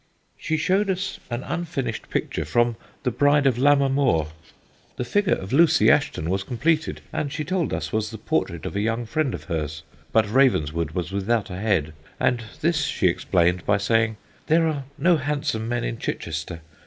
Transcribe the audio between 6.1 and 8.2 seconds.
was completed, and, she told us, was the